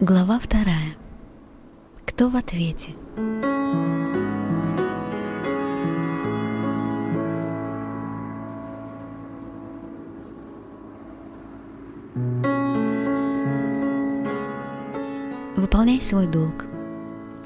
[0.00, 0.92] Глава вторая.
[2.04, 2.90] Кто в ответе?
[15.56, 16.66] Выполняй свой долг,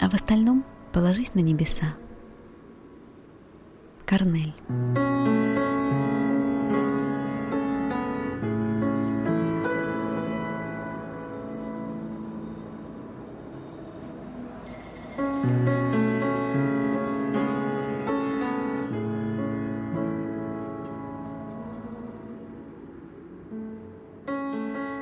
[0.00, 1.96] а в остальном положись на небеса.
[4.06, 4.54] Корнель.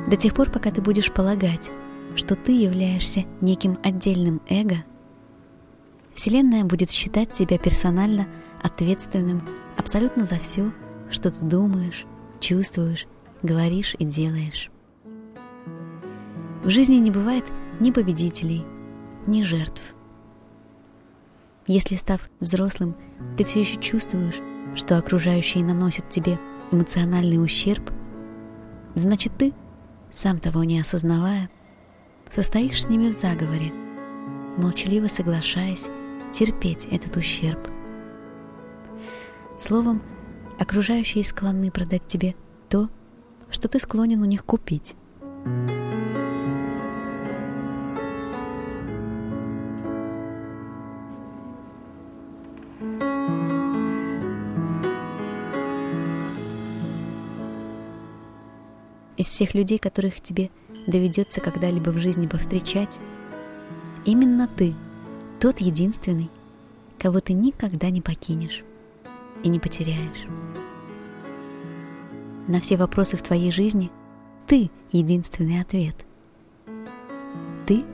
[0.06, 1.70] До тех пор, пока ты будешь полагать,
[2.14, 4.84] что ты являешься неким отдельным эго,
[6.14, 8.28] Вселенная будет считать тебя персонально
[8.62, 9.42] ответственным
[9.76, 10.72] абсолютно за все,
[11.10, 12.06] что ты думаешь,
[12.40, 13.06] чувствуешь,
[13.42, 14.70] говоришь и делаешь.
[16.62, 17.44] В жизни не бывает
[17.80, 18.64] ни победителей,
[19.26, 19.82] ни жертв.
[21.66, 22.94] Если, став взрослым,
[23.36, 24.40] ты все еще чувствуешь,
[24.76, 26.38] что окружающие наносят тебе
[26.70, 27.90] эмоциональный ущерб,
[28.94, 29.52] значит ты–
[30.12, 31.50] сам того не осознавая,
[32.30, 33.72] состоишь с ними в заговоре,
[34.56, 35.88] молчаливо соглашаясь
[36.32, 37.68] терпеть этот ущерб.
[39.58, 40.02] Словом,
[40.58, 42.34] окружающие склонны продать тебе
[42.68, 42.88] то,
[43.50, 44.94] что ты склонен у них купить.
[59.16, 60.50] Из всех людей, которых тебе
[60.86, 62.98] доведется когда-либо в жизни повстречать,
[64.04, 64.74] именно ты
[65.40, 66.30] тот единственный,
[66.98, 68.64] кого ты никогда не покинешь
[69.42, 70.26] и не потеряешь.
[72.48, 73.90] На все вопросы в твоей жизни
[74.46, 76.06] ты единственный ответ.
[77.66, 77.84] Ты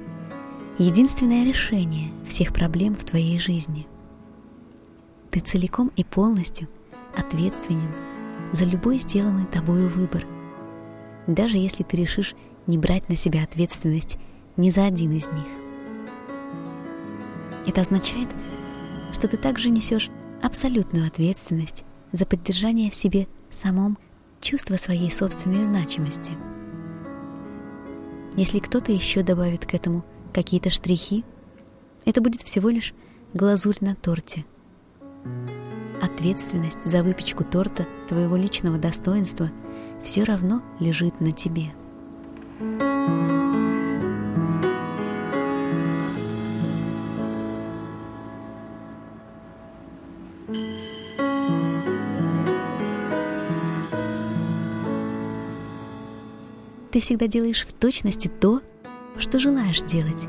[0.79, 3.87] единственное решение всех проблем в твоей жизни.
[5.31, 6.69] Ты целиком и полностью
[7.17, 7.91] ответственен
[8.53, 10.27] за любой сделанный тобою выбор–
[11.35, 12.35] даже если ты решишь
[12.67, 14.19] не брать на себя ответственность
[14.57, 15.47] ни за один из них.
[17.67, 18.29] Это означает,
[19.13, 20.11] что ты также несешь
[20.43, 23.99] абсолютную ответственность за поддержание в себе самом
[24.41, 26.33] чувства своей собственной значимости.
[28.35, 31.25] Если кто-то еще добавит к этому какие-то штрихи,
[32.05, 32.95] это будет всего лишь
[33.35, 34.45] глазурь на торте.
[36.01, 39.51] Ответственность за выпечку торта твоего личного достоинства–
[40.03, 41.73] все равно лежит на тебе.
[56.91, 58.61] Ты всегда делаешь в точности то,
[59.17, 60.27] что желаешь делать.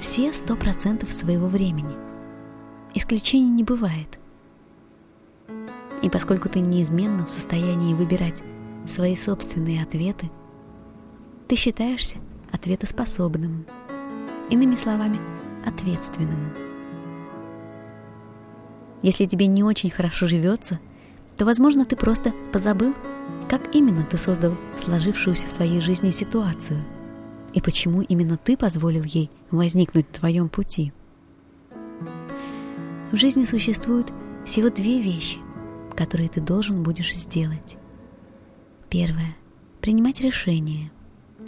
[0.00, 1.94] Все сто процентов своего времени.
[2.94, 4.18] Исключений не бывает.
[6.02, 8.42] И поскольку ты неизменно в состоянии выбирать
[8.86, 10.30] свои собственные ответы,
[11.48, 12.18] ты считаешься
[12.52, 13.66] ответоспособным,
[14.50, 15.18] иными словами,
[15.66, 16.52] ответственным.
[19.02, 20.80] Если тебе не очень хорошо живется,
[21.36, 22.94] то, возможно, ты просто позабыл,
[23.48, 26.82] как именно ты создал сложившуюся в твоей жизни ситуацию
[27.52, 30.92] и почему именно ты позволил ей возникнуть на твоем пути.
[33.12, 34.12] В жизни существуют
[34.44, 35.38] всего две вещи,
[35.94, 37.76] которые ты должен будешь сделать.
[38.94, 39.34] Первое.
[39.80, 40.92] Принимать решение.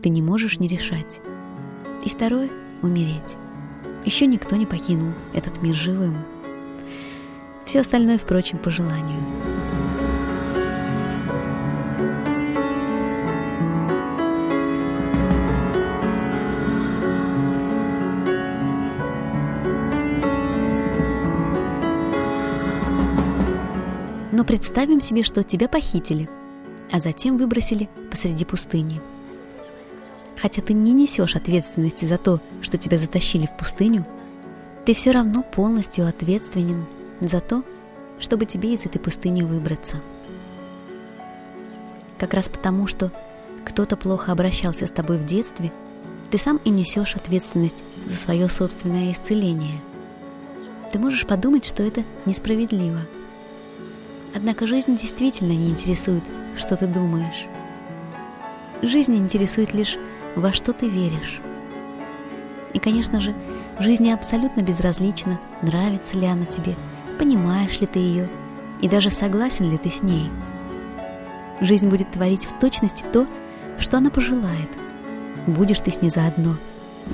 [0.03, 1.21] Ты не можешь не решать.
[2.05, 2.51] И второе.
[2.83, 3.37] Умереть.
[4.05, 6.17] Еще никто не покинул этот мир живым.
[7.65, 9.21] Все остальное, впрочем, по желанию.
[24.33, 26.29] Но представим себе, что тебя похитили–
[26.91, 29.01] а затем выбросили посреди пустыни.
[30.41, 34.07] Хотя ты не несешь ответственности за то, что тебя затащили в пустыню,
[34.85, 36.87] ты все равно полностью ответственен
[37.21, 37.65] за то,
[38.21, 40.01] чтобы тебе из этой пустыни выбраться.
[42.19, 43.11] Как раз потому, что
[43.65, 45.73] кто-то плохо обращался с тобой в детстве,
[46.31, 49.81] ты сам и несешь ответственность за свое собственное исцеление.
[50.93, 53.01] Ты можешь подумать, что это несправедливо.
[54.37, 56.23] Однако жизнь действительно не интересует
[56.57, 57.47] что ты думаешь.
[58.83, 59.97] Жизнь интересует лишь,
[60.35, 61.41] во что ты веришь.
[62.73, 63.35] И, конечно же,
[63.79, 66.75] жизни абсолютно безразлично, нравится ли она тебе,
[67.19, 68.29] понимаешь ли ты ее,
[68.81, 70.31] и даже согласен ли ты с ней.
[71.61, 73.27] Жизнь будет творить в точности то,
[73.79, 74.69] что она пожелает.
[75.47, 76.57] Будешь ты с ней заодно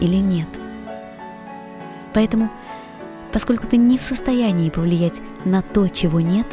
[0.00, 0.48] или нет.
[2.14, 2.50] Поэтому,
[3.32, 6.46] поскольку ты не в состоянии повлиять на то, чего нет,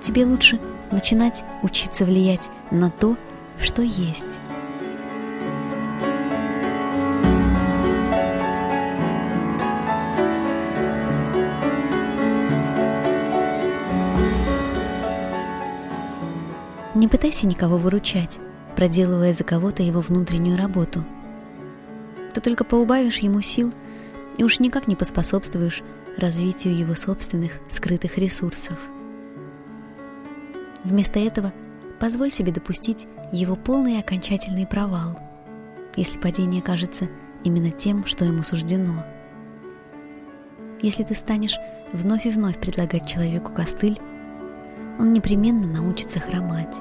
[0.00, 0.60] тебе лучше
[0.90, 3.16] начинать учиться влиять на то,
[3.60, 4.40] что есть.
[16.94, 18.38] Не пытайся никого выручать,
[18.76, 21.04] проделывая за кого-то его внутреннюю работу.
[22.34, 23.72] Ты только поубавишь ему сил
[24.36, 25.82] и уж никак не поспособствуешь
[26.18, 28.78] развитию его собственных скрытых ресурсов.
[30.84, 31.52] Вместо этого
[31.98, 35.18] позволь себе допустить его полный и окончательный провал,
[35.96, 37.08] если падение кажется
[37.44, 39.04] именно тем, что ему суждено.
[40.82, 41.58] Если ты станешь
[41.92, 43.98] вновь и вновь предлагать человеку костыль,
[44.98, 46.78] он непременно научится хромать.